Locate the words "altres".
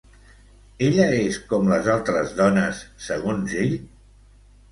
1.97-2.33